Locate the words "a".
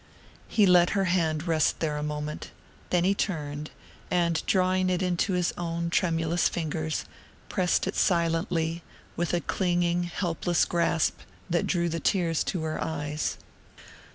1.95-2.01, 9.35-9.41